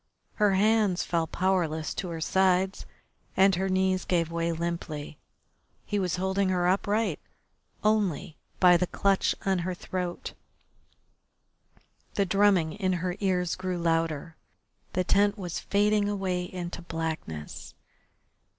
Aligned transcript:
Her 0.41 0.53
hands 0.55 1.03
fell 1.03 1.27
powerless 1.27 1.93
to 1.93 2.09
her 2.09 2.21
sides 2.21 2.87
and 3.37 3.53
her 3.53 3.69
knees 3.69 4.03
gave 4.03 4.31
way 4.31 4.51
limply. 4.51 5.19
He 5.85 5.99
was 5.99 6.15
holding 6.15 6.49
her 6.49 6.67
upright 6.67 7.19
only 7.83 8.35
by 8.59 8.77
the 8.77 8.87
clutch 8.87 9.35
on 9.45 9.59
her 9.59 9.75
throat. 9.75 10.33
The 12.15 12.25
drumming 12.25 12.73
in 12.73 12.93
her 12.93 13.15
ears 13.19 13.53
grew 13.53 13.77
louder, 13.77 14.37
the 14.93 15.03
tent 15.03 15.37
was 15.37 15.59
fading 15.59 16.09
away 16.09 16.45
into 16.45 16.81
blackness. 16.81 17.75